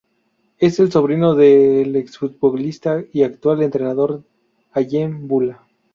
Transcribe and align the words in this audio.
Es 0.57 0.79
el 0.79 0.91
sobrino 0.91 1.35
del 1.35 1.95
exfutbolista 1.95 3.03
y 3.13 3.21
actual 3.21 3.61
entrenador 3.61 4.23
Allen 4.71 5.27
Bula. 5.27 5.67